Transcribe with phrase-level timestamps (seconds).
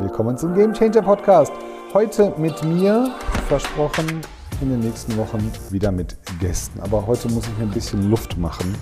[0.00, 1.52] Willkommen zum Game Changer Podcast.
[1.92, 3.14] Heute mit mir,
[3.48, 4.22] versprochen,
[4.62, 6.80] in den nächsten Wochen wieder mit Gästen.
[6.80, 8.74] Aber heute muss ich ein bisschen Luft machen.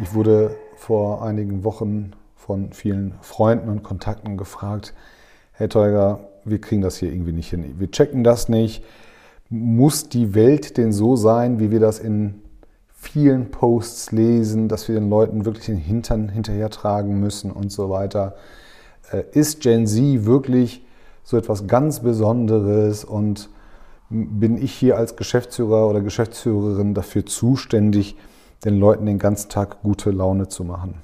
[0.00, 4.94] Ich wurde vor einigen Wochen von vielen Freunden und Kontakten gefragt,
[5.50, 7.80] Herr Teuger, wir kriegen das hier irgendwie nicht hin.
[7.80, 8.84] Wir checken das nicht.
[9.48, 12.42] Muss die Welt denn so sein, wie wir das in
[13.00, 18.34] vielen Posts lesen, dass wir den Leuten wirklich den Hintern hinterhertragen müssen und so weiter.
[19.10, 20.84] Äh, ist Gen Z wirklich
[21.24, 23.48] so etwas ganz Besonderes und
[24.10, 28.16] bin ich hier als Geschäftsführer oder Geschäftsführerin dafür zuständig,
[28.64, 30.96] den Leuten den ganzen Tag gute Laune zu machen?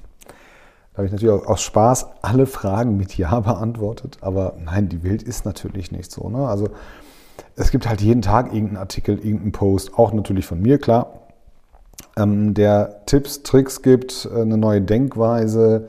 [0.92, 5.03] Da habe ich natürlich auch aus Spaß alle Fragen mit Ja beantwortet, aber nein, die
[5.03, 6.28] Welt ist natürlich nicht so.
[6.28, 6.47] Ne?
[6.47, 6.69] Also
[7.55, 11.26] es gibt halt jeden Tag irgendeinen Artikel, irgendeinen Post, auch natürlich von mir, klar,
[12.16, 15.88] ähm, der Tipps, Tricks gibt, äh, eine neue Denkweise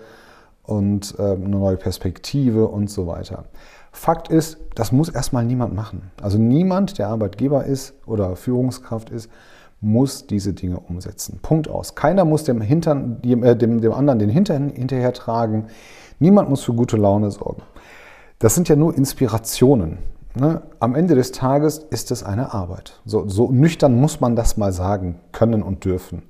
[0.63, 3.45] und äh, eine neue Perspektive und so weiter.
[3.91, 6.11] Fakt ist, das muss erstmal niemand machen.
[6.21, 9.29] Also niemand, der Arbeitgeber ist oder Führungskraft ist,
[9.79, 11.39] muss diese Dinge umsetzen.
[11.41, 11.95] Punkt aus.
[11.95, 15.67] Keiner muss dem, Hintern, äh, dem, dem anderen den Hintern hinterher tragen.
[16.19, 17.61] Niemand muss für gute Laune sorgen.
[18.39, 19.99] Das sind ja nur Inspirationen.
[20.39, 20.61] Ne?
[20.79, 22.99] Am Ende des Tages ist es eine Arbeit.
[23.05, 26.23] So, so nüchtern muss man das mal sagen können und dürfen.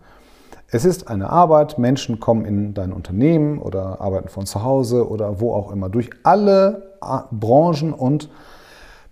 [0.70, 5.40] Es ist eine Arbeit, Menschen kommen in dein Unternehmen oder arbeiten von zu Hause oder
[5.40, 5.90] wo auch immer.
[5.90, 6.94] Durch alle
[7.32, 8.30] Branchen und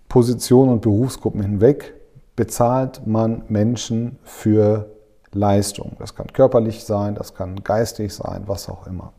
[0.08, 1.94] Positionen und Berufsgruppen hinweg
[2.36, 4.90] bezahlt man Menschen für
[5.32, 5.96] Leistung.
[5.98, 9.12] Das kann körperlich sein, das kann geistig sein, was auch immer.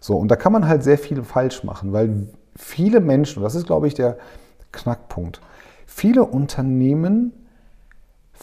[0.00, 3.66] So, und da kann man halt sehr viel falsch machen, weil viele Menschen, das ist,
[3.66, 4.16] glaube ich, der,
[4.74, 5.40] Knackpunkt.
[5.86, 7.32] Viele Unternehmen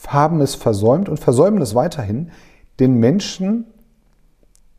[0.08, 2.32] haben es versäumt und versäumen es weiterhin,
[2.80, 3.66] den Menschen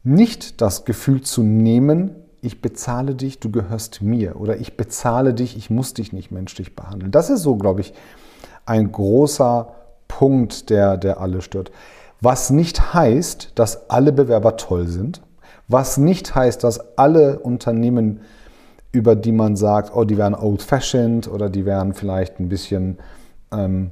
[0.03, 5.57] nicht das Gefühl zu nehmen, ich bezahle dich, du gehörst mir oder ich bezahle dich,
[5.57, 7.13] ich muss dich nicht menschlich behandeln.
[7.13, 7.95] Das ist so, glaube ich,
[8.67, 9.75] ein großer
[10.09, 11.71] Punkt, der, der alle stört.
[12.21, 15.23] Was nicht heißt, dass alle Bewerber toll sind,
[15.69, 18.21] was nicht heißt, dass alle Unternehmen
[18.93, 22.99] über die man sagt, oh, die wären old-fashioned oder die wären vielleicht ein bisschen
[23.51, 23.91] ähm,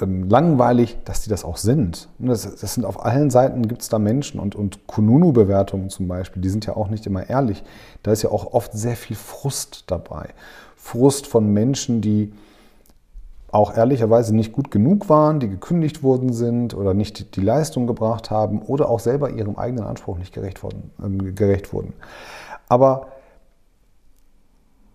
[0.00, 2.08] ähm, langweilig, dass die das auch sind.
[2.18, 6.42] Das, das sind auf allen Seiten gibt es da Menschen und, und Kununu-Bewertungen zum Beispiel,
[6.42, 7.62] die sind ja auch nicht immer ehrlich.
[8.02, 10.30] Da ist ja auch oft sehr viel Frust dabei.
[10.76, 12.32] Frust von Menschen, die
[13.52, 18.30] auch ehrlicherweise nicht gut genug waren, die gekündigt worden sind oder nicht die Leistung gebracht
[18.30, 21.92] haben oder auch selber ihrem eigenen Anspruch nicht gerecht, worden, äh, gerecht wurden.
[22.68, 23.06] Aber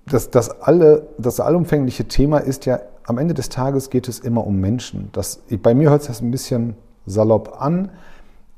[0.10, 4.46] das, das, alle, das allumfängliche Thema ist ja, am Ende des Tages geht es immer
[4.46, 5.10] um Menschen.
[5.14, 6.76] Das, bei mir hört sich das ein bisschen
[7.06, 7.90] salopp an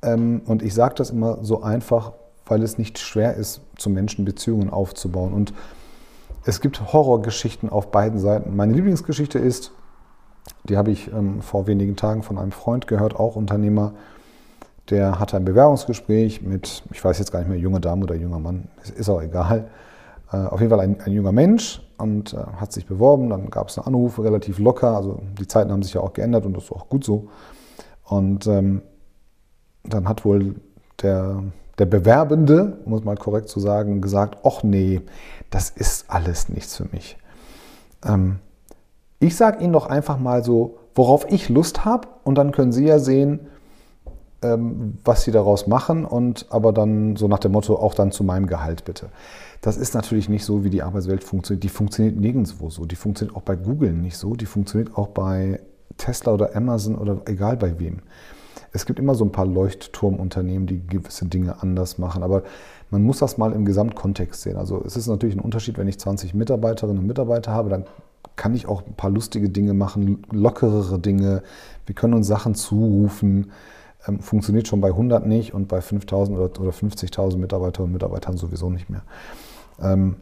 [0.01, 2.13] ähm, und ich sage das immer so einfach,
[2.45, 5.33] weil es nicht schwer ist, zu Menschen Beziehungen aufzubauen.
[5.33, 5.53] Und
[6.43, 8.55] es gibt Horrorgeschichten auf beiden Seiten.
[8.55, 9.71] Meine Lieblingsgeschichte ist,
[10.63, 13.93] die habe ich ähm, vor wenigen Tagen von einem Freund gehört, auch Unternehmer,
[14.89, 18.39] der hatte ein Bewerbungsgespräch mit, ich weiß jetzt gar nicht mehr, junger Dame oder junger
[18.39, 19.69] Mann, ist auch egal.
[20.31, 23.29] Äh, auf jeden Fall ein, ein junger Mensch und äh, hat sich beworben.
[23.29, 24.95] Dann gab es einen Anruf, relativ locker.
[24.95, 27.29] Also die Zeiten haben sich ja auch geändert und das ist auch gut so.
[28.03, 28.81] Und ähm,
[29.83, 30.55] dann hat wohl
[31.01, 31.43] der,
[31.79, 35.01] der Bewerbende, muss man korrekt zu sagen, gesagt, ach nee,
[35.49, 37.17] das ist alles nichts für mich.
[38.05, 38.39] Ähm,
[39.19, 42.85] ich sage Ihnen doch einfach mal so, worauf ich Lust habe und dann können Sie
[42.85, 43.47] ja sehen,
[44.41, 48.23] ähm, was Sie daraus machen und aber dann so nach dem Motto auch dann zu
[48.23, 49.09] meinem Gehalt bitte.
[49.61, 51.63] Das ist natürlich nicht so, wie die Arbeitswelt funktioniert.
[51.63, 52.85] Die funktioniert nirgendwo so.
[52.85, 54.35] Die funktioniert auch bei Google nicht so.
[54.35, 55.59] Die funktioniert auch bei
[55.97, 57.99] Tesla oder Amazon oder egal bei wem.
[58.73, 62.43] Es gibt immer so ein paar Leuchtturmunternehmen, die gewisse Dinge anders machen, aber
[62.89, 64.57] man muss das mal im Gesamtkontext sehen.
[64.57, 67.85] Also es ist natürlich ein Unterschied, wenn ich 20 Mitarbeiterinnen und Mitarbeiter habe, dann
[68.35, 71.43] kann ich auch ein paar lustige Dinge machen, lockerere Dinge.
[71.85, 73.51] Wir können uns Sachen zurufen.
[74.07, 78.37] Ähm, funktioniert schon bei 100 nicht und bei 5.000 oder, oder 50.000 Mitarbeiterinnen und Mitarbeitern
[78.37, 79.03] sowieso nicht mehr.
[79.81, 80.17] Ähm,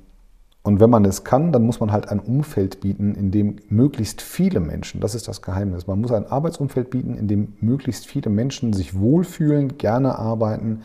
[0.62, 4.22] und wenn man es kann, dann muss man halt ein Umfeld bieten, in dem möglichst
[4.22, 8.30] viele Menschen, das ist das Geheimnis, man muss ein Arbeitsumfeld bieten, in dem möglichst viele
[8.30, 10.82] Menschen sich wohlfühlen, gerne arbeiten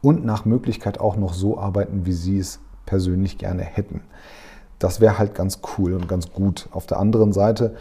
[0.00, 4.02] und nach Möglichkeit auch noch so arbeiten, wie sie es persönlich gerne hätten.
[4.78, 6.68] Das wäre halt ganz cool und ganz gut.
[6.70, 7.74] Auf der anderen Seite,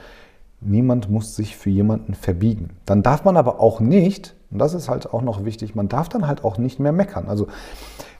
[0.62, 2.72] niemand muss sich für jemanden verbiegen.
[2.86, 6.10] Dann darf man aber auch nicht, und das ist halt auch noch wichtig, man darf
[6.10, 7.28] dann halt auch nicht mehr meckern.
[7.28, 7.48] Also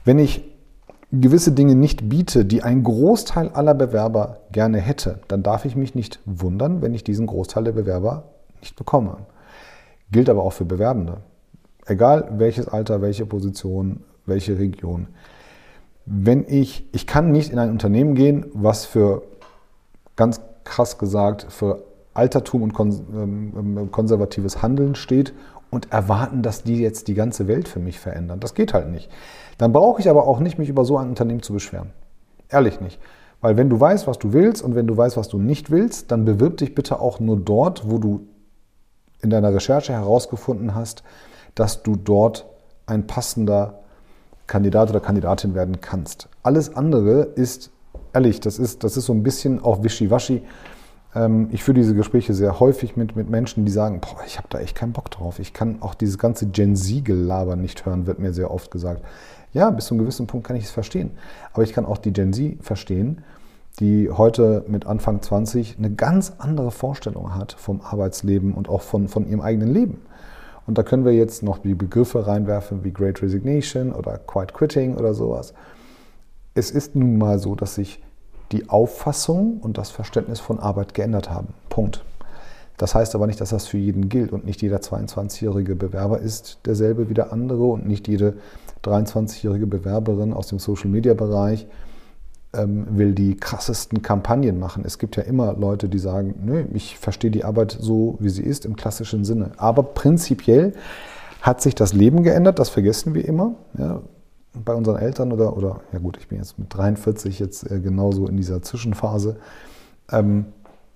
[0.06, 0.44] wenn ich
[1.12, 5.96] gewisse Dinge nicht biete, die ein Großteil aller Bewerber gerne hätte, dann darf ich mich
[5.96, 8.26] nicht wundern, wenn ich diesen Großteil der Bewerber
[8.62, 9.18] nicht bekomme.
[10.12, 11.18] Gilt aber auch für Bewerbende.
[11.86, 15.08] Egal welches Alter, welche Position, welche Region.
[16.06, 19.24] Wenn ich, ich kann nicht in ein Unternehmen gehen, was für,
[20.16, 21.84] ganz krass gesagt, für
[22.14, 25.34] Altertum und ähm, ähm, konservatives Handeln steht
[25.72, 28.40] und erwarten, dass die jetzt die ganze Welt für mich verändern.
[28.40, 29.10] Das geht halt nicht.
[29.58, 31.92] Dann brauche ich aber auch nicht, mich über so ein Unternehmen zu beschweren.
[32.50, 33.00] Ehrlich nicht.
[33.42, 36.12] Weil wenn du weißt, was du willst und wenn du weißt, was du nicht willst,
[36.12, 38.28] dann bewirb dich bitte auch nur dort, wo du
[39.22, 41.04] in deiner Recherche herausgefunden hast,
[41.56, 42.46] dass du dort
[42.86, 43.80] ein passender
[44.48, 46.28] Kandidat oder Kandidatin werden kannst.
[46.42, 47.70] Alles andere ist,
[48.14, 50.36] ehrlich, das ist, das ist so ein bisschen auch wischiwaschi.
[50.38, 50.44] Ähm,
[51.50, 54.60] ich führe diese Gespräche sehr häufig mit, mit Menschen, die sagen, boah, ich habe da
[54.60, 55.40] echt keinen Bock drauf.
[55.40, 59.04] Ich kann auch dieses ganze Gen Z-Gelaber nicht hören, wird mir sehr oft gesagt.
[59.52, 61.12] Ja, bis zu einem gewissen Punkt kann ich es verstehen.
[61.52, 63.24] Aber ich kann auch die Gen Z verstehen,
[63.80, 69.08] die heute mit Anfang 20 eine ganz andere Vorstellung hat vom Arbeitsleben und auch von,
[69.08, 70.02] von ihrem eigenen Leben.
[70.68, 74.96] Und da können wir jetzt noch die Begriffe reinwerfen wie Great Resignation oder Quiet Quitting
[74.96, 75.56] oder sowas.
[76.54, 78.00] Es ist nun mal so, dass sich
[78.52, 81.50] die Auffassung und das Verständnis von Arbeit geändert haben.
[81.70, 82.04] Punkt.
[82.78, 86.60] Das heißt aber nicht, dass das für jeden gilt und nicht jeder 22-jährige Bewerber ist
[86.66, 88.36] derselbe wie der andere und nicht jede
[88.84, 91.68] 23-jährige Bewerberin aus dem Social-Media-Bereich
[92.54, 94.84] ähm, will die krassesten Kampagnen machen.
[94.86, 98.44] Es gibt ja immer Leute, die sagen, nö, ich verstehe die Arbeit so, wie sie
[98.44, 99.52] ist, im klassischen Sinne.
[99.58, 100.74] Aber prinzipiell
[101.42, 103.56] hat sich das Leben geändert, das vergessen wir immer.
[103.78, 104.02] Ja,
[104.54, 108.28] bei unseren Eltern oder, oder, ja gut, ich bin jetzt mit 43 jetzt äh, genauso
[108.28, 109.38] in dieser Zwischenphase.
[110.12, 110.46] Ähm,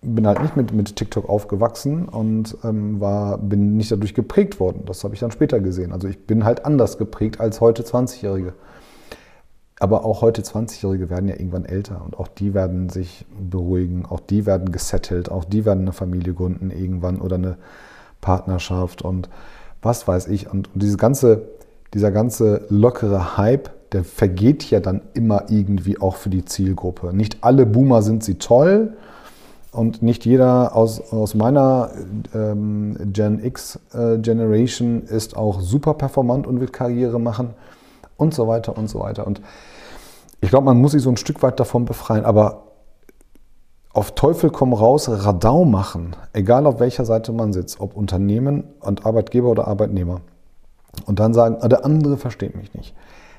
[0.04, 4.84] bin halt nicht mit, mit TikTok aufgewachsen und ähm, war, bin nicht dadurch geprägt worden.
[4.86, 5.94] Das habe ich dann später gesehen.
[5.94, 8.54] Also ich bin halt anders geprägt als heute 20-Jährige.
[9.80, 14.20] Aber auch heute 20-Jährige werden ja irgendwann älter und auch die werden sich beruhigen, auch
[14.20, 17.58] die werden gesettelt, auch die werden eine Familie gründen irgendwann oder eine
[18.22, 19.30] Partnerschaft und
[19.82, 20.52] was weiß ich.
[20.52, 21.50] Und diese ganze,
[21.94, 27.14] dieser ganze lockere Hype, der vergeht ja dann immer irgendwie auch für die Zielgruppe.
[27.16, 28.94] Nicht alle Boomer sind sie toll
[29.72, 31.92] und nicht jeder aus, aus meiner
[32.34, 37.52] ähm, Gen X äh, Generation ist auch super performant und will Karriere machen
[38.18, 39.28] und so weiter und so weiter.
[39.28, 39.42] Und
[40.42, 42.64] ich glaube, man muss sich so ein Stück weit davon befreien, aber
[43.94, 49.06] auf Teufel komm raus, Radau machen, egal auf welcher Seite man sitzt, ob Unternehmen und
[49.06, 50.22] Arbeitgeber oder Arbeitnehmer.
[51.06, 52.94] Und dann sagen, der andere versteht mich nicht.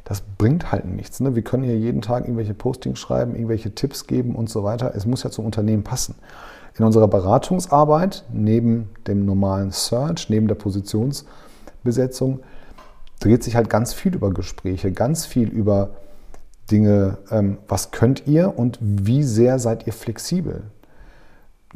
[0.04, 1.20] Das bringt halt nichts.
[1.20, 1.34] Ne?
[1.34, 4.92] Wir können hier jeden Tag irgendwelche Postings schreiben, irgendwelche Tipps geben und so weiter.
[4.94, 6.14] Es muss ja zum Unternehmen passen.
[6.76, 12.40] In unserer Beratungsarbeit, neben dem normalen Search, neben der Positionsbesetzung,
[13.20, 15.90] dreht sich halt ganz viel über Gespräche, ganz viel über
[16.70, 20.64] Dinge, ähm, was könnt ihr und wie sehr seid ihr flexibel?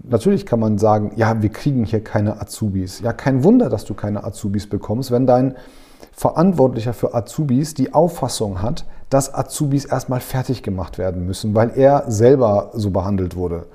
[0.05, 3.00] Natürlich kann man sagen, ja, wir kriegen hier keine Azubis.
[3.00, 5.55] Ja, kein Wunder, dass du keine Azubis bekommst, wenn dein
[6.12, 12.05] Verantwortlicher für Azubis die Auffassung hat, dass Azubis erstmal fertig gemacht werden müssen, weil er
[12.09, 13.67] selber so behandelt wurde.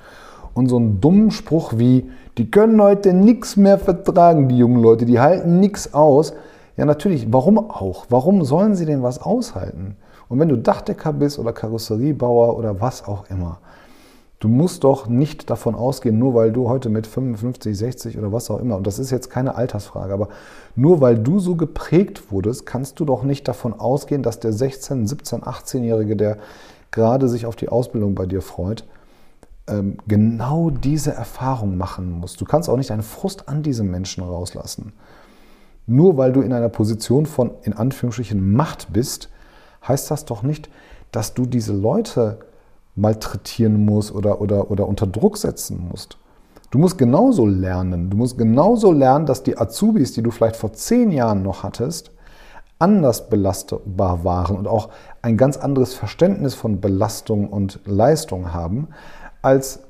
[0.54, 5.06] Und so einen dummen Spruch wie, die können heute nichts mehr vertragen, die jungen Leute,
[5.06, 6.34] die halten nichts aus.
[6.78, 8.06] Ja, natürlich, warum auch?
[8.10, 9.96] Warum sollen sie denn was aushalten?
[10.30, 13.60] Und wenn du Dachdecker bist oder Karosseriebauer oder was auch immer,
[14.44, 18.52] du musst doch nicht davon ausgehen, nur weil du heute mit 55, 60 oder was
[18.52, 20.28] auch immer, und das ist jetzt keine Altersfrage, aber
[20.76, 25.08] nur weil du so geprägt wurdest, kannst du doch nicht davon ausgehen, dass der 16,
[25.08, 26.40] 17, 18-Jährige, der
[26.92, 28.86] gerade sich auf die Ausbildung bei dir freut,
[29.68, 32.36] ähm, genau diese Erfahrung machen muss.
[32.36, 34.92] Du kannst auch nicht einen Frust an diesem Menschen rauslassen.
[35.88, 39.30] Nur weil du in einer Position von, in Anführungsstrichen, Macht bist,
[39.88, 40.70] heißt das doch nicht,
[41.14, 42.40] dass du diese Leute
[42.96, 46.18] malträtieren musst oder, oder, oder unter Druck setzen musst.
[46.72, 48.10] Du musst genauso lernen.
[48.10, 52.12] Du musst genauso lernen, dass die Azubis, die du vielleicht vor zehn Jahren noch hattest,
[52.80, 54.90] anders belastbar waren und auch
[55.22, 58.90] ein ganz anderes Verständnis von Belastung und Leistung haben,
[59.42, 59.82] als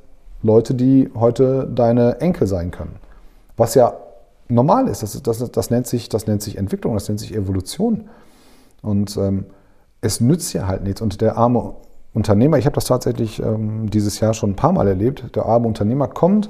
[0.41, 2.97] Leute, die heute deine Enkel sein können.
[3.55, 3.93] Was ja
[4.49, 8.09] normal ist, das, das, das, nennt, sich, das nennt sich Entwicklung, das nennt sich Evolution.
[8.81, 9.45] Und ähm,
[10.01, 11.01] es nützt ja halt nichts.
[11.01, 11.75] Und der arme
[12.13, 15.67] Unternehmer, ich habe das tatsächlich ähm, dieses Jahr schon ein paar Mal erlebt, der arme
[15.67, 16.49] Unternehmer kommt,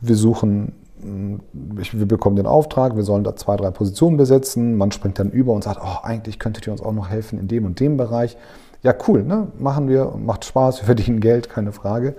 [0.00, 4.90] wir suchen, mm, wir bekommen den Auftrag, wir sollen da zwei, drei Positionen besetzen, man
[4.90, 7.64] springt dann über und sagt, oh, eigentlich könntet ihr uns auch noch helfen in dem
[7.66, 8.36] und dem Bereich.
[8.82, 9.48] Ja, cool, ne?
[9.58, 12.16] machen wir, macht Spaß, wir verdienen Geld, keine Frage.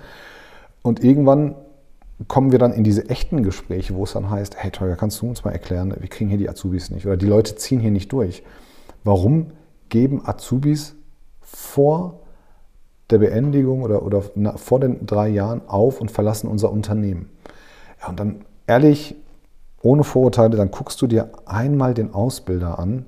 [0.82, 1.56] Und irgendwann
[2.28, 5.28] kommen wir dann in diese echten Gespräche, wo es dann heißt, hey Teuer, kannst du
[5.28, 8.12] uns mal erklären, wir kriegen hier die Azubis nicht oder die Leute ziehen hier nicht
[8.12, 8.44] durch.
[9.04, 9.48] Warum
[9.90, 10.96] geben Azubis
[11.42, 12.22] vor
[13.10, 14.22] der Beendigung oder, oder
[14.58, 17.30] vor den drei Jahren auf und verlassen unser Unternehmen.
[18.02, 19.16] Ja, und dann ehrlich,
[19.82, 23.06] ohne Vorurteile, dann guckst du dir einmal den Ausbilder an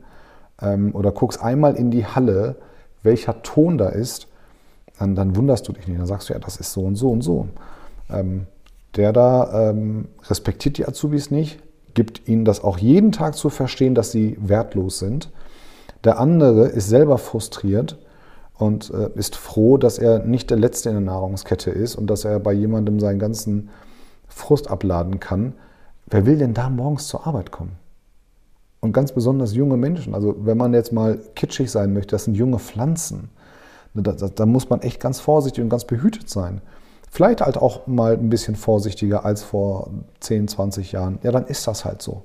[0.61, 2.55] ähm, oder guckst einmal in die Halle,
[3.03, 4.27] welcher Ton da ist,
[4.97, 5.99] dann, dann, wunderst du dich nicht.
[5.99, 7.47] Dann sagst du, ja, das ist so und so und so.
[8.09, 8.47] Ähm,
[8.95, 11.59] der da ähm, respektiert die Azubis nicht,
[11.93, 15.29] gibt ihnen das auch jeden Tag zu verstehen, dass sie wertlos sind.
[16.03, 17.97] Der andere ist selber frustriert
[18.59, 22.25] und äh, ist froh, dass er nicht der Letzte in der Nahrungskette ist und dass
[22.25, 23.69] er bei jemandem seinen ganzen
[24.27, 25.53] Frust abladen kann.
[26.07, 27.77] Wer will denn da morgens zur Arbeit kommen?
[28.81, 30.13] Und ganz besonders junge Menschen.
[30.13, 33.29] Also wenn man jetzt mal kitschig sein möchte, das sind junge Pflanzen.
[33.93, 36.61] Da, da, da muss man echt ganz vorsichtig und ganz behütet sein.
[37.09, 39.89] Vielleicht halt auch mal ein bisschen vorsichtiger als vor
[40.19, 41.19] 10, 20 Jahren.
[41.23, 42.23] Ja, dann ist das halt so.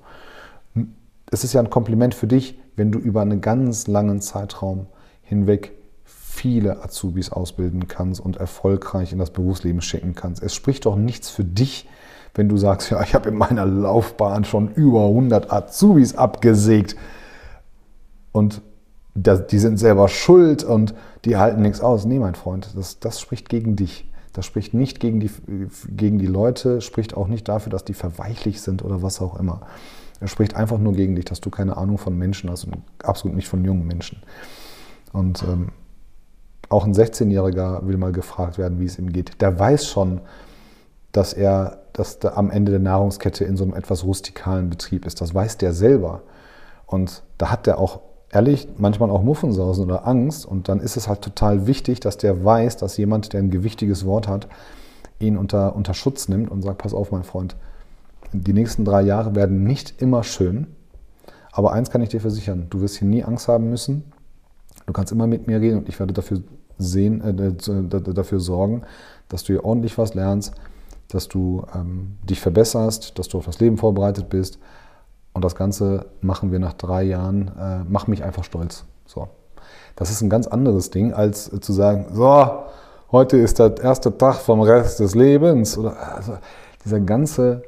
[1.30, 4.86] Es ist ja ein Kompliment für dich, wenn du über einen ganz langen Zeitraum
[5.22, 5.72] hinweg
[6.34, 10.42] viele Azubis ausbilden kannst und erfolgreich in das Berufsleben schicken kannst.
[10.42, 11.88] Es spricht doch nichts für dich,
[12.34, 16.96] wenn du sagst, ja, ich habe in meiner Laufbahn schon über 100 Azubis abgesägt
[18.32, 18.62] und
[19.14, 20.92] die sind selber schuld und
[21.24, 22.04] die halten nichts aus.
[22.04, 24.10] Nee, mein Freund, das, das spricht gegen dich.
[24.32, 25.30] Das spricht nicht gegen die,
[25.88, 29.60] gegen die Leute, spricht auch nicht dafür, dass die verweichlich sind oder was auch immer.
[30.18, 33.36] Er spricht einfach nur gegen dich, dass du keine Ahnung von Menschen hast und absolut
[33.36, 34.20] nicht von jungen Menschen.
[35.12, 35.68] Und ähm,
[36.74, 39.40] auch ein 16-Jähriger will mal gefragt werden, wie es ihm geht.
[39.40, 40.20] Der weiß schon,
[41.12, 45.20] dass er dass der am Ende der Nahrungskette in so einem etwas rustikalen Betrieb ist.
[45.20, 46.22] Das weiß der selber.
[46.86, 48.00] Und da hat der auch
[48.30, 50.44] ehrlich manchmal auch Muffensausen oder Angst.
[50.44, 54.04] Und dann ist es halt total wichtig, dass der weiß, dass jemand, der ein gewichtiges
[54.04, 54.48] Wort hat,
[55.20, 57.56] ihn unter, unter Schutz nimmt und sagt, pass auf, mein Freund,
[58.32, 60.66] die nächsten drei Jahre werden nicht immer schön.
[61.52, 64.12] Aber eins kann ich dir versichern, du wirst hier nie Angst haben müssen.
[64.86, 66.42] Du kannst immer mit mir reden und ich werde dafür,
[66.78, 68.82] sehen, äh, dafür sorgen,
[69.28, 70.54] dass du hier ordentlich was lernst,
[71.08, 74.58] dass du ähm, dich verbesserst, dass du auf das Leben vorbereitet bist.
[75.32, 78.84] Und das Ganze machen wir nach drei Jahren, äh, mach mich einfach stolz.
[79.06, 79.28] So.
[79.96, 82.48] Das ist ein ganz anderes Ding, als zu sagen, so,
[83.12, 85.78] heute ist der erste Tag vom Rest des Lebens.
[85.78, 86.38] Oder also,
[86.84, 87.62] dieser ganze,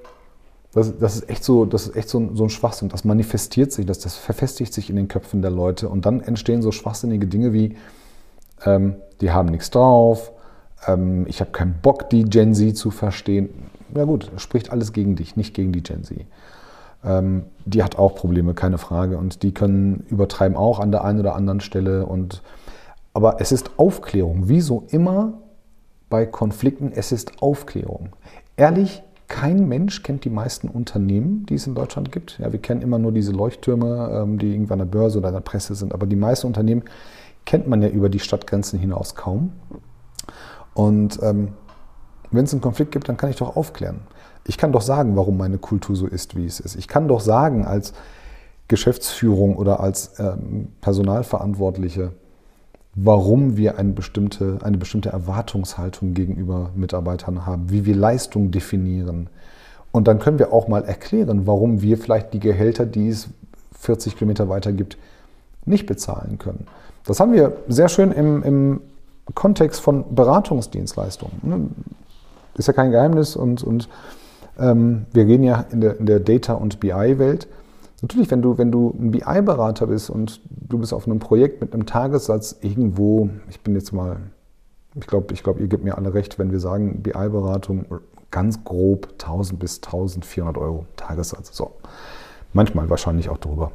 [0.73, 2.89] das, das, ist echt so, das ist echt so, so ein Schwachsinn.
[2.89, 6.63] Das manifestiert sich, das, das verfestigt sich in den Köpfen der Leute und dann entstehen
[6.63, 7.77] so schwachsinnige Dinge wie,
[8.65, 10.33] ähm, die haben nichts drauf,
[10.87, 13.51] ähm, ich habe keinen Bock, die Gen Z zu verstehen.
[13.95, 16.19] Ja gut, spricht alles gegen dich, nicht gegen die Gen Z.
[17.05, 19.19] Ähm, die hat auch Probleme, keine Frage.
[19.19, 22.07] Und die können übertreiben auch an der einen oder anderen Stelle.
[22.07, 22.43] Und,
[23.15, 24.49] aber es ist Aufklärung.
[24.49, 25.35] Wie so immer
[26.09, 28.11] bei Konflikten, es ist Aufklärung.
[28.57, 32.39] Ehrlich, kein Mensch kennt die meisten Unternehmen, die es in Deutschland gibt.
[32.39, 35.35] Ja, wir kennen immer nur diese Leuchttürme, ähm, die irgendwann an der Börse oder an
[35.35, 35.93] der Presse sind.
[35.93, 36.85] Aber die meisten Unternehmen
[37.47, 39.53] kennt man ja über die Stadtgrenzen hinaus kaum.
[40.75, 41.55] Und ähm,
[42.31, 44.00] wenn es einen Konflikt gibt, dann kann ich doch aufklären.
[44.47, 46.76] Ich kann doch sagen, warum meine Kultur so ist, wie es ist.
[46.76, 47.95] Ich kann doch sagen als
[48.69, 52.12] Geschäftsführung oder als ähm, Personalverantwortliche,
[52.95, 59.29] warum wir eine bestimmte, eine bestimmte Erwartungshaltung gegenüber Mitarbeitern haben, wie wir Leistung definieren.
[59.93, 63.29] Und dann können wir auch mal erklären, warum wir vielleicht die Gehälter, die es
[63.79, 64.99] 40 Kilometer weiter gibt,
[65.67, 66.67] nicht bezahlen können.
[67.05, 68.81] Das haben wir sehr schön im, im
[69.35, 71.41] Kontext von Beratungsdienstleistungen.
[71.43, 71.69] Ne?
[72.57, 73.89] Ist ja kein Geheimnis und, und
[74.59, 77.49] ähm, wir reden ja in der, in der Data- und BI-Welt.
[78.03, 81.73] Natürlich, wenn du, wenn du ein BI-Berater bist und du bist auf einem Projekt mit
[81.73, 84.19] einem Tagessatz irgendwo, ich bin jetzt mal,
[84.95, 87.87] ich glaube, ich glaub, ihr gebt mir alle recht, wenn wir sagen, BI-Beratung
[88.31, 91.57] ganz grob 1000 bis 1400 Euro Tagessatz.
[91.57, 91.73] So.
[92.53, 93.73] Manchmal wahrscheinlich auch drüber.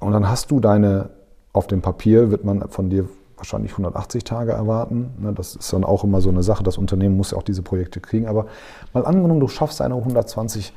[0.00, 1.10] Und dann hast du deine,
[1.52, 5.14] auf dem Papier wird man von dir wahrscheinlich 180 Tage erwarten.
[5.18, 6.62] Ne, das ist dann auch immer so eine Sache.
[6.62, 8.26] Das Unternehmen muss ja auch diese Projekte kriegen.
[8.26, 8.46] Aber
[8.92, 10.72] mal angenommen, du schaffst eine 120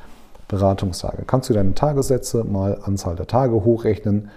[0.48, 1.24] Beratungstage.
[1.26, 4.30] Kannst du deine Tagessätze mal Anzahl der Tage hochrechnen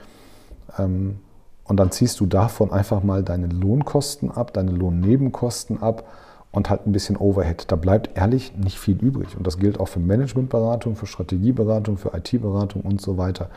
[0.79, 1.19] ähm,
[1.65, 6.05] und dann ziehst du davon einfach mal deine Lohnkosten ab, deine Lohnnebenkosten ab
[6.55, 7.65] und halt ein bisschen Overhead.
[7.69, 9.37] Da bleibt ehrlich nicht viel übrig.
[9.37, 13.51] Und das gilt auch für Managementberatung, für Strategieberatung, für IT-Beratung und so weiter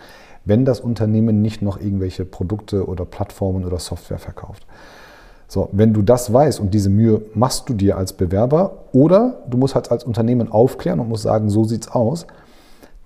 [0.48, 4.66] wenn das Unternehmen nicht noch irgendwelche Produkte oder Plattformen oder Software verkauft.
[5.50, 9.58] So, wenn du das weißt und diese Mühe machst du dir als Bewerber oder du
[9.58, 12.28] musst halt als Unternehmen aufklären und musst sagen, so sieht's aus,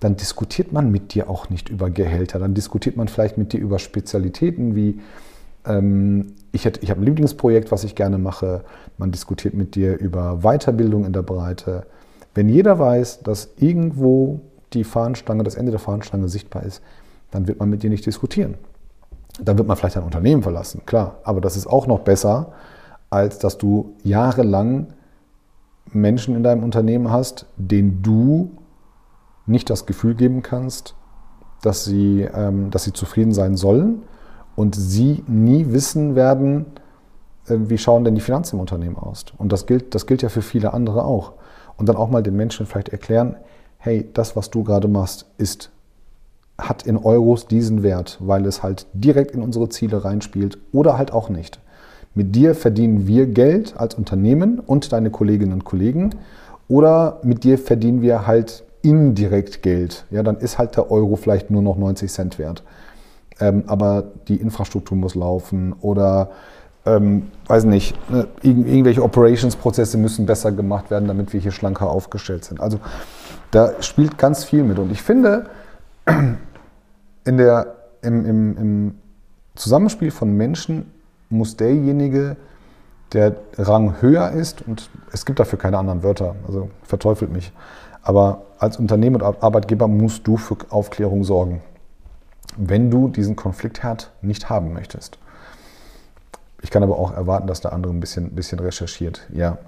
[0.00, 2.38] dann diskutiert man mit dir auch nicht über Gehälter.
[2.38, 5.00] Dann diskutiert man vielleicht mit dir über Spezialitäten wie
[5.64, 8.62] ähm, ich, ich habe ein Lieblingsprojekt, was ich gerne mache.
[8.98, 11.86] Man diskutiert mit dir über Weiterbildung in der Breite.
[12.34, 14.40] Wenn jeder weiß, dass irgendwo
[14.74, 16.82] die Fahnenstange, das Ende der Fahnenstange sichtbar ist,
[17.30, 18.56] dann wird man mit dir nicht diskutieren.
[19.40, 21.20] Dann wird man vielleicht ein Unternehmen verlassen, klar.
[21.24, 22.52] Aber das ist auch noch besser,
[23.08, 24.88] als dass du jahrelang
[25.90, 28.52] Menschen in deinem Unternehmen hast, denen du
[29.46, 30.94] nicht das Gefühl geben kannst,
[31.62, 34.02] dass sie, ähm, dass sie zufrieden sein sollen
[34.56, 36.66] und sie nie wissen werden,
[37.46, 39.24] äh, wie schauen denn die Finanzen im Unternehmen aus.
[39.38, 41.32] Und das gilt, das gilt ja für viele andere auch.
[41.76, 43.36] Und dann auch mal den Menschen vielleicht erklären,
[43.78, 45.70] hey, das, was du gerade machst, ist,
[46.58, 51.12] hat in Euros diesen Wert, weil es halt direkt in unsere Ziele reinspielt oder halt
[51.12, 51.60] auch nicht.
[52.14, 56.10] Mit dir verdienen wir Geld als Unternehmen und deine Kolleginnen und Kollegen
[56.68, 60.04] oder mit dir verdienen wir halt indirekt Geld.
[60.10, 62.62] Ja, dann ist halt der Euro vielleicht nur noch 90 Cent wert.
[63.40, 66.30] Ähm, aber die Infrastruktur muss laufen oder
[66.84, 72.44] ähm, weiß nicht, ne, irgendwelche Operations-Prozesse müssen besser gemacht werden, damit wir hier schlanker aufgestellt
[72.44, 72.60] sind.
[72.60, 72.80] Also
[73.50, 74.78] da spielt ganz viel mit.
[74.78, 75.46] Und ich finde,
[77.24, 78.94] in der, im, im, im
[79.54, 80.90] Zusammenspiel von Menschen
[81.28, 82.36] muss derjenige,
[83.12, 87.52] der Rang höher ist, und es gibt dafür keine anderen Wörter, also verteufelt mich,
[88.02, 91.60] aber als Unternehmen und Arbeitgeber musst du für Aufklärung sorgen,
[92.56, 95.18] wenn du diesen Konfliktherd nicht haben möchtest.
[96.62, 99.26] Ich kann aber auch erwarten, dass der andere ein bisschen, bisschen recherchiert.
[99.32, 99.58] Ja.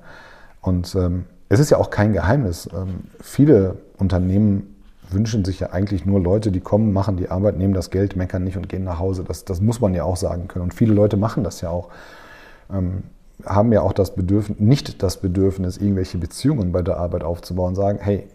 [0.61, 2.69] Und ähm, es ist ja auch kein Geheimnis.
[2.73, 4.75] Ähm, viele Unternehmen
[5.11, 8.45] wünschen sich ja eigentlich nur Leute, die kommen, machen die Arbeit, nehmen das Geld, meckern
[8.45, 9.25] nicht und gehen nach Hause.
[9.25, 10.65] Das, das muss man ja auch sagen können.
[10.65, 11.89] Und viele Leute machen das ja auch.
[12.73, 13.05] Ähm,
[13.45, 17.99] haben ja auch das Bedürfnis, nicht das Bedürfnis, irgendwelche Beziehungen bei der Arbeit aufzubauen, sagen,
[18.01, 18.29] hey,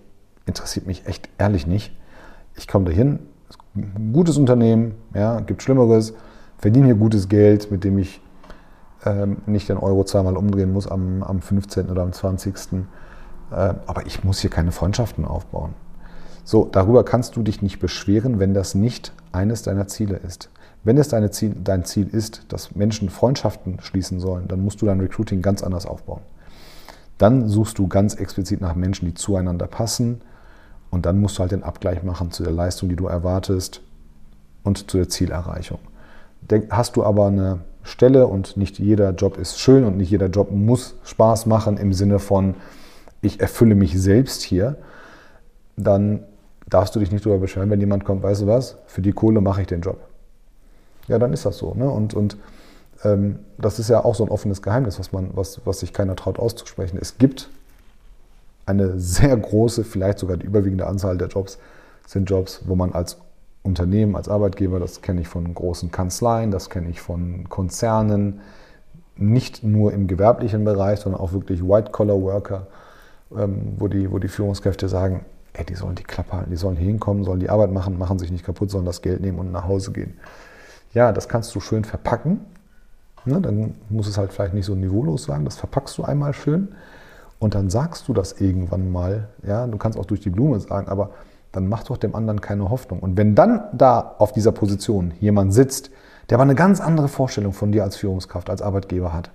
[0.45, 1.95] interessiert mich echt ehrlich nicht.
[2.55, 3.19] Ich komme dahin,
[3.75, 6.13] ein gutes Unternehmen, ja, gibt Schlimmeres,
[6.57, 8.21] verdiene hier gutes Geld, mit dem ich
[9.05, 11.89] ähm, nicht den Euro zweimal umdrehen muss am, am 15.
[11.89, 12.55] oder am 20.
[12.73, 12.83] Äh,
[13.51, 15.73] aber ich muss hier keine Freundschaften aufbauen.
[16.43, 20.49] So, darüber kannst du dich nicht beschweren, wenn das nicht eines deiner Ziele ist.
[20.83, 24.99] Wenn es Ziel, dein Ziel ist, dass Menschen Freundschaften schließen sollen, dann musst du dein
[24.99, 26.21] Recruiting ganz anders aufbauen.
[27.17, 30.21] Dann suchst du ganz explizit nach Menschen, die zueinander passen.
[30.91, 33.81] Und dann musst du halt den Abgleich machen zu der Leistung, die du erwartest
[34.63, 35.79] und zu der Zielerreichung.
[36.69, 40.51] Hast du aber eine Stelle und nicht jeder Job ist schön und nicht jeder Job
[40.51, 42.55] muss Spaß machen im Sinne von,
[43.21, 44.77] ich erfülle mich selbst hier,
[45.75, 46.23] dann
[46.67, 49.41] darfst du dich nicht darüber beschweren, wenn jemand kommt, weißt du was, für die Kohle
[49.41, 49.99] mache ich den Job.
[51.07, 51.73] Ja, dann ist das so.
[51.73, 51.89] Ne?
[51.89, 52.37] Und, und
[53.03, 56.15] ähm, das ist ja auch so ein offenes Geheimnis, was, man, was, was sich keiner
[56.15, 56.97] traut auszusprechen.
[57.01, 57.49] Es gibt
[58.69, 61.57] eine sehr große, vielleicht sogar die überwiegende Anzahl der Jobs,
[62.05, 63.17] sind Jobs, wo man als
[63.63, 68.41] Unternehmen, als Arbeitgeber, das kenne ich von großen Kanzleien, das kenne ich von Konzernen,
[69.15, 72.67] nicht nur im gewerblichen Bereich, sondern auch wirklich White-Collar-Worker,
[73.37, 76.77] ähm, wo, die, wo die Führungskräfte sagen, ey, die sollen die Klappe halten, die sollen
[76.77, 79.51] hier hinkommen, sollen die Arbeit machen, machen sich nicht kaputt, sollen das Geld nehmen und
[79.51, 80.17] nach Hause gehen.
[80.93, 82.39] Ja, das kannst du schön verpacken.
[83.25, 85.43] Ne, dann muss es halt vielleicht nicht so niveaulos sein.
[85.43, 86.69] Das verpackst du einmal schön
[87.39, 89.29] und dann sagst du das irgendwann mal.
[89.43, 91.11] Ja, du kannst auch durch die Blume sagen, aber
[91.51, 92.99] dann mach doch dem anderen keine Hoffnung.
[92.99, 95.89] Und wenn dann da auf dieser Position jemand sitzt,
[96.29, 99.31] der aber eine ganz andere Vorstellung von dir als Führungskraft, als Arbeitgeber hat,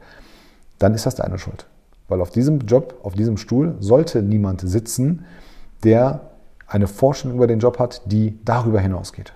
[0.79, 1.67] dann ist das deine Schuld.
[2.09, 5.25] Weil auf diesem Job, auf diesem Stuhl sollte niemand sitzen,
[5.83, 6.21] der
[6.67, 9.33] eine Vorstellung über den Job hat, die darüber hinausgeht.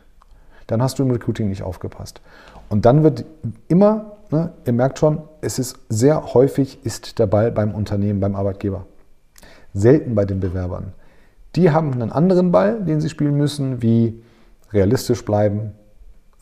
[0.67, 2.21] Dann hast du im Recruiting nicht aufgepasst.
[2.69, 3.25] Und dann wird
[3.69, 8.35] immer, ne, ihr merkt schon, es ist sehr häufig ist der Ball beim Unternehmen, beim
[8.35, 8.87] Arbeitgeber.
[9.75, 10.93] Selten bei den Bewerbern.
[11.57, 14.23] Die haben einen anderen Ball, den sie spielen müssen, wie
[14.73, 15.73] realistisch bleiben,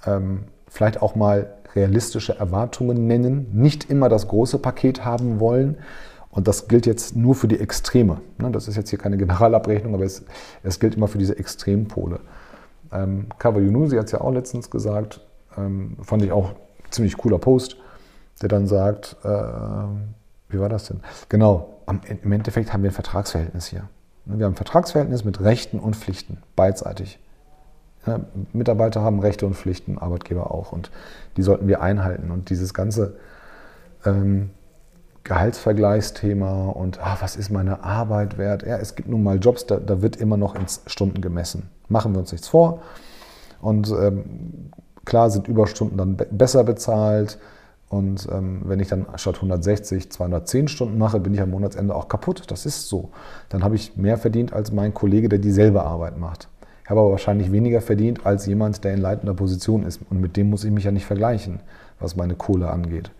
[0.05, 5.77] ähm, vielleicht auch mal realistische Erwartungen nennen, nicht immer das große Paket haben wollen.
[6.31, 8.21] Und das gilt jetzt nur für die Extreme.
[8.39, 8.51] Ne?
[8.51, 10.25] Das ist jetzt hier keine Generalabrechnung, aber es,
[10.63, 12.21] es gilt immer für diese Extrempole.
[12.93, 15.21] Ähm, Kawa Yunusi hat es ja auch letztens gesagt,
[15.57, 16.55] ähm, fand ich auch
[16.91, 17.77] ziemlich cooler Post,
[18.43, 19.29] der dann sagt, äh,
[20.49, 21.01] wie war das denn?
[21.29, 23.89] Genau, am, im Endeffekt haben wir ein Vertragsverhältnis hier.
[24.25, 27.21] Wir haben ein Vertragsverhältnis mit Rechten und Pflichten, beidseitig.
[28.07, 28.21] Ja,
[28.53, 30.73] Mitarbeiter haben Rechte und Pflichten, Arbeitgeber auch.
[30.73, 30.91] Und
[31.37, 32.31] die sollten wir einhalten.
[32.31, 33.17] Und dieses ganze
[34.05, 34.51] ähm,
[35.25, 38.65] Gehaltsvergleichsthema und ah, was ist meine Arbeit wert?
[38.65, 41.69] Ja, es gibt nun mal Jobs, da, da wird immer noch in Stunden gemessen.
[41.89, 42.83] Machen wir uns nichts vor.
[43.61, 44.71] Und ähm,
[45.07, 47.39] klar sind Überstunden dann be besser bezahlt.
[47.89, 52.09] Und ähm, wenn ich dann statt 160 210 Stunden mache, bin ich am Monatsende auch
[52.09, 52.43] kaputt.
[52.49, 53.11] Das ist so.
[53.49, 56.49] Dann habe ich mehr verdient als mein Kollege, der dieselbe Arbeit macht.
[56.83, 60.01] Ich habe aber wahrscheinlich weniger verdient als jemand, der in leitender Position ist.
[60.11, 61.61] Und mit dem muss ich mich ja nicht vergleichen,
[62.01, 63.11] was meine Kohle angeht.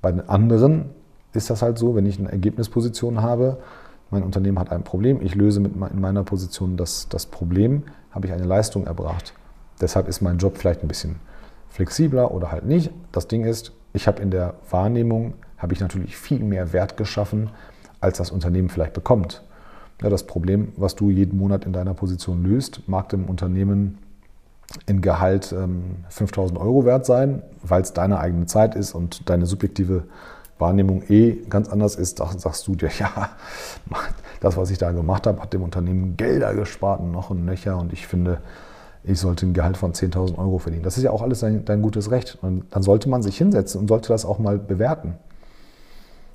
[0.00, 0.90] Bei den anderen
[1.32, 3.58] ist das halt so, wenn ich eine Ergebnisposition habe,
[4.10, 8.26] mein Unternehmen hat ein Problem, ich löse mit in meiner Position das, das Problem, habe
[8.26, 9.34] ich eine Leistung erbracht.
[9.80, 11.16] Deshalb ist mein Job vielleicht ein bisschen
[11.68, 12.90] flexibler oder halt nicht.
[13.12, 17.50] Das Ding ist, ich habe in der Wahrnehmung, habe ich natürlich viel mehr Wert geschaffen,
[18.00, 19.42] als das Unternehmen vielleicht bekommt.
[20.02, 23.98] Ja, das Problem, was du jeden Monat in deiner Position löst, mag dem Unternehmen
[24.86, 29.46] in Gehalt ähm, 5000 Euro wert sein, weil es deine eigene Zeit ist und deine
[29.46, 30.04] subjektive
[30.58, 33.30] Wahrnehmung eh ganz anders ist, sagst du dir, ja,
[34.40, 37.78] das, was ich da gemacht habe, hat dem Unternehmen Gelder gespart und noch ein Nöcher
[37.78, 38.38] und ich finde,
[39.04, 40.82] ich sollte ein Gehalt von 10.000 Euro verdienen.
[40.82, 42.38] Das ist ja auch alles dein, dein, gutes Recht.
[42.40, 45.14] Und dann sollte man sich hinsetzen und sollte das auch mal bewerten.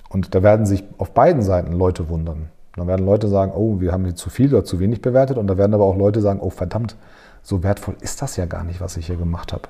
[0.10, 2.50] Und da werden sich auf beiden Seiten Leute wundern.
[2.76, 5.38] Dann werden Leute sagen, oh, wir haben hier zu viel oder zu wenig bewertet.
[5.38, 6.96] Und da werden aber auch Leute sagen, oh verdammt,
[7.42, 9.64] so wertvoll ist das ja gar nicht, was ich hier gemacht habe.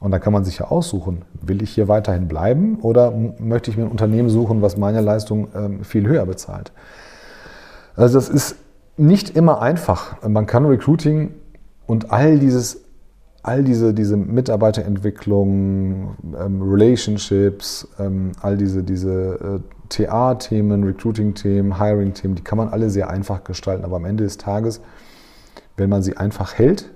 [0.00, 3.76] Und da kann man sich ja aussuchen, will ich hier weiterhin bleiben oder möchte ich
[3.76, 6.72] mir ein Unternehmen suchen, was meine Leistung ähm, viel höher bezahlt.
[7.94, 8.56] Also das ist
[8.96, 10.20] nicht immer einfach.
[10.26, 11.34] Man kann Recruiting
[11.86, 12.82] und all dieses,
[13.42, 22.42] all diese, diese Mitarbeiterentwicklung, ähm, Relationships, ähm, all diese, diese äh, TA-Themen, Recruiting-Themen, Hiring-Themen, die
[22.42, 23.84] kann man alle sehr einfach gestalten.
[23.84, 24.80] Aber am Ende des Tages,
[25.76, 26.90] wenn man sie einfach hält,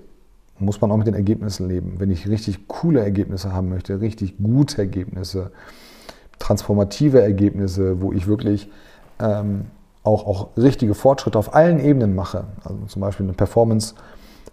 [0.57, 1.95] muss man auch mit den Ergebnissen leben.
[1.99, 5.51] Wenn ich richtig coole Ergebnisse haben möchte, richtig gute Ergebnisse,
[6.37, 8.69] transformative Ergebnisse, wo ich wirklich
[9.19, 9.65] ähm,
[10.03, 13.33] auch, auch richtige Fortschritte auf allen Ebenen mache, also zum Beispiel eine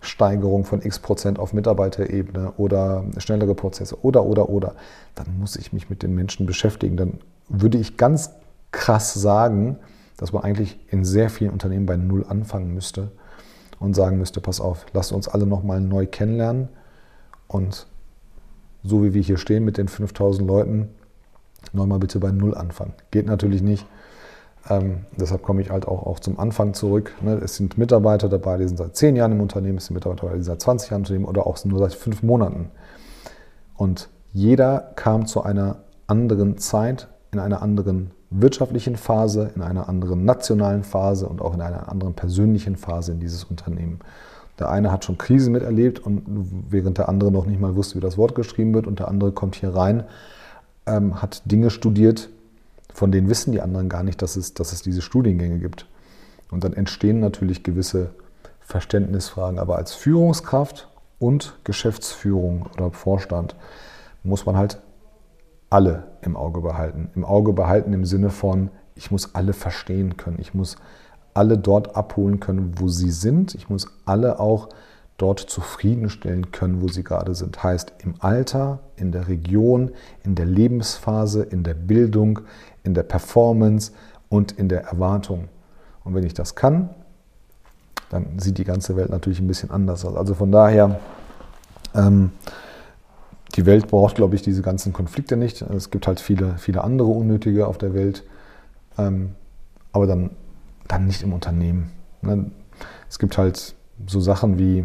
[0.01, 4.75] Performance-Steigerung von x Prozent auf Mitarbeiterebene oder schnellere Prozesse oder, oder, oder,
[5.15, 6.97] dann muss ich mich mit den Menschen beschäftigen.
[6.97, 8.31] Dann würde ich ganz
[8.73, 9.79] krass sagen,
[10.17, 13.11] dass man eigentlich in sehr vielen Unternehmen bei Null anfangen müsste
[13.79, 16.69] und sagen müsste, pass auf, lasst uns alle nochmal neu kennenlernen
[17.49, 17.87] und
[18.83, 20.89] so wie wir hier stehen mit den 5000 Leuten,
[21.73, 22.95] nochmal bitte bei Null anfangen.
[23.11, 23.87] Geht natürlich nicht.
[24.69, 27.13] Ähm, deshalb komme ich halt auch, auch zum Anfang zurück.
[27.23, 27.41] Ne?
[27.43, 30.37] Es sind Mitarbeiter dabei, die sind seit 10 Jahren im Unternehmen, es sind Mitarbeiter dabei,
[30.39, 32.71] die sind seit 20 Jahren im Unternehmen oder auch nur seit 5 Monaten.
[33.77, 40.25] Und jeder kam zu einer anderen Zeit, in einer anderen wirtschaftlichen Phase, in einer anderen
[40.25, 44.01] nationalen Phase und auch in einer anderen persönlichen Phase in dieses Unternehmen.
[44.59, 46.23] Der eine hat schon Krisen miterlebt und
[46.71, 49.33] während der andere noch nicht mal wusste, wie das Wort geschrieben wird und der andere
[49.33, 50.05] kommt hier rein,
[50.87, 52.31] ähm, hat Dinge studiert,
[52.97, 55.87] von denen wissen die anderen gar nicht, dass es, dass es diese Studiengänge gibt.
[56.51, 58.13] Und dann entstehen natürlich gewisse
[58.61, 59.59] Verständnisfragen.
[59.59, 63.55] Aber als Führungskraft und Geschäftsführung oder Vorstand
[64.23, 64.81] muss man halt
[65.69, 67.11] alle im Auge behalten.
[67.15, 70.39] Im Auge behalten im Sinne von, ich muss alle verstehen können.
[70.41, 70.77] Ich muss
[71.35, 73.55] alle dort abholen können, wo sie sind.
[73.55, 74.71] Ich muss alle auch
[75.19, 77.63] dort zufriedenstellen können, wo sie gerade sind.
[77.63, 79.91] Heißt im Alter, in der Region,
[80.25, 82.41] in der Lebensphase, in der Bildung,
[82.87, 83.93] in der Performance
[84.29, 85.49] und in der Erwartung.
[86.05, 86.91] Und wenn ich das kann,
[88.11, 90.17] dann sieht die ganze Welt natürlich ein bisschen anders aus.
[90.17, 91.01] Also von daher,
[91.95, 92.31] ähm,
[93.57, 95.63] die Welt braucht, glaube ich, diese ganzen Konflikte nicht.
[95.63, 98.23] Es gibt halt viele, viele andere unnötige auf der Welt,
[98.99, 99.35] ähm,
[99.93, 100.31] aber dann,
[100.89, 101.91] dann nicht im Unternehmen.
[102.23, 102.51] Ne?
[103.09, 103.75] Es gibt halt
[104.07, 104.85] so Sachen wie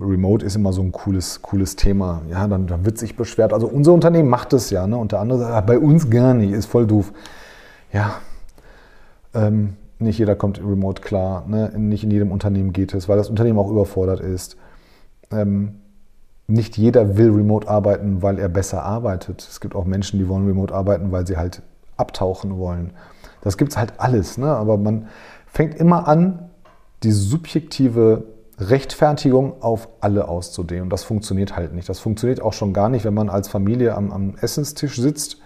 [0.00, 2.22] Remote ist immer so ein cooles, cooles Thema.
[2.30, 3.52] Ja, dann, dann wird sich beschwert.
[3.52, 4.96] Also unser Unternehmen macht es ja, ne?
[4.96, 7.12] Und der andere sagt, ah, bei uns gar nicht, ist voll doof.
[7.92, 8.14] Ja,
[9.34, 11.44] ähm, nicht jeder kommt remote klar.
[11.46, 11.72] Ne?
[11.76, 14.56] Nicht in jedem Unternehmen geht es, weil das Unternehmen auch überfordert ist.
[15.30, 15.76] Ähm,
[16.46, 19.46] nicht jeder will remote arbeiten, weil er besser arbeitet.
[19.48, 21.62] Es gibt auch Menschen, die wollen remote arbeiten, weil sie halt
[21.96, 22.90] abtauchen wollen.
[23.42, 24.38] Das gibt es halt alles.
[24.38, 24.48] Ne?
[24.48, 25.06] Aber man
[25.46, 26.50] fängt immer an,
[27.02, 28.24] die subjektive
[28.58, 30.84] Rechtfertigung auf alle auszudehnen.
[30.84, 31.88] Und das funktioniert halt nicht.
[31.88, 35.38] Das funktioniert auch schon gar nicht, wenn man als Familie am, am Essenstisch sitzt.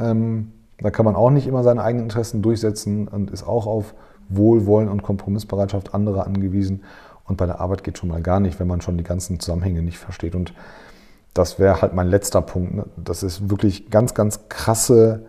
[0.00, 3.94] Ähm, da kann man auch nicht immer seine eigenen Interessen durchsetzen und ist auch auf
[4.28, 6.82] Wohlwollen und Kompromissbereitschaft anderer angewiesen.
[7.24, 9.82] Und bei der Arbeit geht schon mal gar nicht, wenn man schon die ganzen Zusammenhänge
[9.82, 10.34] nicht versteht.
[10.34, 10.52] Und
[11.34, 12.74] das wäre halt mein letzter Punkt.
[12.74, 12.86] Ne?
[12.96, 15.26] Das ist wirklich ganz, ganz krasse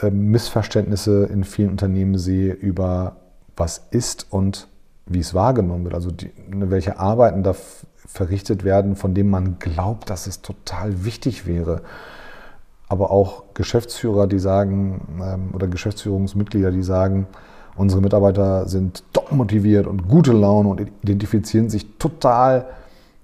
[0.00, 3.16] äh, Missverständnisse in vielen Unternehmen sehe über
[3.56, 4.68] was ist und
[5.06, 5.94] wie es wahrgenommen wird.
[5.94, 7.54] Also die, ne, welche Arbeiten da
[7.96, 11.82] verrichtet werden, von denen man glaubt, dass es total wichtig wäre.
[12.88, 17.26] Aber auch Geschäftsführer, die sagen, ähm, oder Geschäftsführungsmitglieder, die sagen,
[17.74, 22.66] Unsere Mitarbeiter sind top motiviert und gute Laune und identifizieren sich total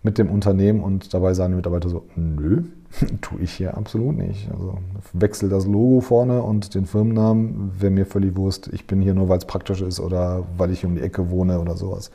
[0.02, 2.62] mit dem Unternehmen und dabei sagen die Mitarbeiter so, nö,
[3.20, 4.50] tue ich hier absolut nicht.
[4.52, 4.78] Also
[5.12, 8.70] wechsel das Logo vorne und den Firmennamen, wäre mir völlig Wurst.
[8.72, 11.60] Ich bin hier nur, weil es praktisch ist oder weil ich um die Ecke wohne
[11.60, 12.10] oder sowas.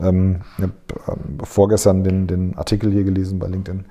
[0.00, 0.72] Ähm, ich habe
[1.08, 3.84] ähm, vorgestern den, den Artikel hier gelesen bei LinkedIn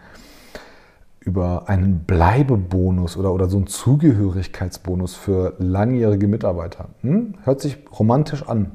[1.27, 6.87] über einen Bleibebonus oder, oder so einen Zugehörigkeitsbonus für langjährige Mitarbeiter.
[7.01, 7.35] Hm?
[7.43, 8.71] Hört sich romantisch an.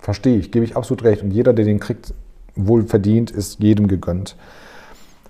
[0.00, 1.22] Verstehe ich, gebe ich absolut recht.
[1.22, 2.12] Und jeder, der den kriegt,
[2.66, 4.36] wohl verdient, ist jedem gegönnt.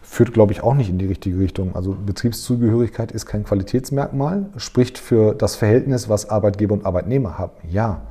[0.03, 1.77] führt, glaube ich, auch nicht in die richtige Richtung.
[1.77, 7.53] Also Betriebszugehörigkeit ist kein Qualitätsmerkmal, spricht für das Verhältnis, was Arbeitgeber und Arbeitnehmer haben.
[7.71, 8.03] Ja.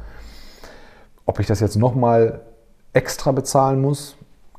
[1.26, 2.40] Ob ich das jetzt nochmal
[2.94, 4.16] extra bezahlen muss,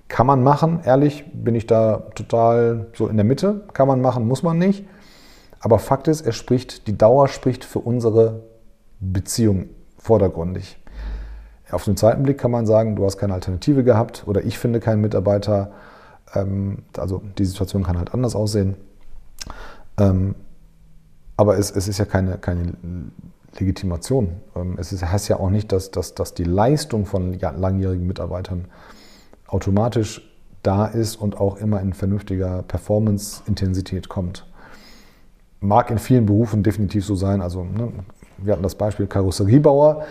[0.08, 0.80] kann man machen.
[0.84, 3.62] Ehrlich, bin ich da total so in der Mitte.
[3.72, 4.84] Kann man machen, muss man nicht.
[5.60, 8.42] Aber Fakt ist, er spricht, die Dauer spricht für unsere
[9.00, 10.78] Beziehung vordergründig.
[11.72, 14.80] Auf den zweiten Blick kann man sagen, du hast keine Alternative gehabt oder ich finde
[14.80, 15.72] keinen Mitarbeiter.
[16.34, 18.76] Ähm, also die Situation kann halt anders aussehen.
[19.98, 20.34] Ähm,
[21.36, 22.74] aber es, es, ist ja keine, keine
[23.58, 24.36] Legitimation.
[24.54, 28.66] Ähm, es ist, heißt ja auch nicht, dass, dass, dass die Leistung von langjährigen Mitarbeitern
[29.46, 30.26] automatisch
[30.62, 34.46] da ist und auch immer in vernünftiger Performance-Intensität kommt.
[35.60, 37.40] Mag in vielen Berufen definitiv so sein.
[37.40, 37.92] Also, ne,
[38.38, 40.04] wir hatten das Beispiel Karosseriebauer,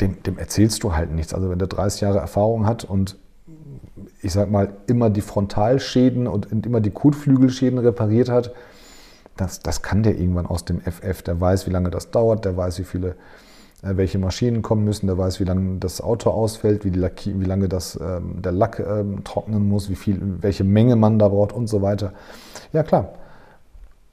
[0.00, 1.32] dem, dem erzählst du halt nichts.
[1.34, 3.16] Also, wenn der 30 Jahre Erfahrung hat und
[4.22, 8.52] ich sag mal, immer die Frontalschäden und immer die Kotflügelschäden repariert hat,
[9.36, 11.22] das, das kann der irgendwann aus dem FF.
[11.22, 13.16] Der weiß, wie lange das dauert, der weiß, wie viele,
[13.82, 17.44] äh, welche Maschinen kommen müssen, der weiß, wie lange das Auto ausfällt, wie, Lacki, wie
[17.44, 21.52] lange das, ähm, der Lack ähm, trocknen muss, wie viel, welche Menge man da braucht
[21.52, 22.12] und so weiter.
[22.72, 23.14] Ja klar,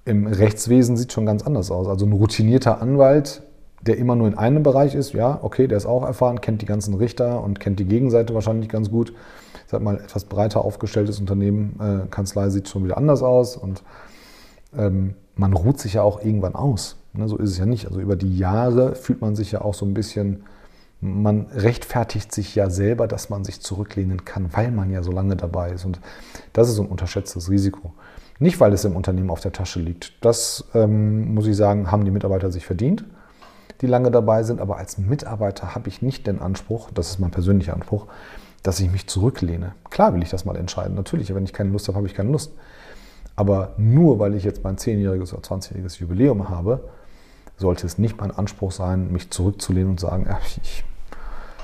[0.06, 1.88] im Rechtswesen sieht schon ganz anders aus.
[1.88, 3.42] Also ein routinierter Anwalt,
[3.86, 6.66] der immer nur in einem Bereich ist, ja, okay, der ist auch erfahren, kennt die
[6.66, 9.14] ganzen Richter und kennt die Gegenseite wahrscheinlich ganz gut.
[9.66, 13.84] Ich sag mal, etwas breiter aufgestelltes Unternehmen, äh, Kanzlei sieht schon wieder anders aus und
[14.76, 16.98] ähm, man ruht sich ja auch irgendwann aus.
[17.14, 17.88] Ne, so ist es ja nicht.
[17.88, 20.44] Also über die Jahre fühlt man sich ja auch so ein bisschen,
[21.02, 25.36] man rechtfertigt sich ja selber, dass man sich zurücklehnen kann, weil man ja so lange
[25.36, 25.86] dabei ist.
[25.86, 26.00] Und
[26.54, 27.94] das ist so ein unterschätztes Risiko.
[28.40, 30.14] Nicht, weil es im Unternehmen auf der Tasche liegt.
[30.22, 33.06] Das, ähm, muss ich sagen, haben die Mitarbeiter sich verdient,
[33.84, 34.62] die lange dabei sind.
[34.62, 38.08] Aber als Mitarbeiter habe ich nicht den Anspruch, das ist mein persönlicher Anspruch,
[38.64, 39.74] dass ich mich zurücklehne.
[39.90, 40.96] Klar will ich das mal entscheiden.
[40.96, 42.54] Natürlich, wenn ich keine Lust habe, habe ich keine Lust.
[43.36, 46.90] Aber nur weil ich jetzt mein 10-jähriges oder 20-jähriges Jubiläum habe,
[47.58, 50.28] sollte es nicht mein Anspruch sein, mich zurückzulehnen und sagen,
[50.64, 50.84] ich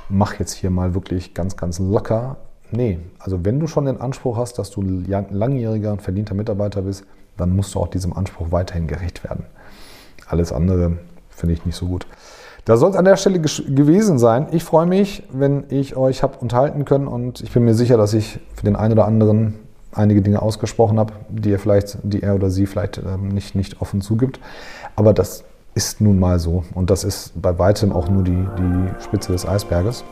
[0.10, 2.38] mache jetzt hier mal wirklich ganz, ganz locker.
[2.71, 7.05] Nee, also wenn du schon den Anspruch hast, dass du langjähriger und verdienter Mitarbeiter bist,
[7.38, 9.45] dann musst du auch diesem Anspruch weiterhin gerecht werden.
[10.27, 10.97] Alles andere
[11.39, 12.06] finde ich nicht so gut.
[12.65, 14.47] Das soll es an der Stelle gewesen sein.
[14.52, 18.13] Ich freue mich, wenn ich euch habe unterhalten können und ich bin mir sicher, dass
[18.13, 19.56] ich für den einen oder anderen
[19.91, 23.82] einige Dinge ausgesprochen habe, die er vielleicht, die er oder sie vielleicht ähm, nicht, nicht
[23.82, 24.39] offen zugibt.
[24.95, 29.04] Aber das ist nun mal so und das ist bei weitem auch nur die, die
[29.04, 30.04] Spitze des Eisberges.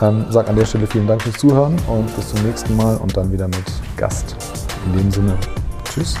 [0.00, 3.16] Ähm, sag an der Stelle vielen Dank fürs Zuhören und bis zum nächsten Mal und
[3.16, 3.64] dann wieder mit
[3.96, 4.34] Gast.
[4.86, 5.34] In dem Sinne,
[5.84, 6.16] tschüss.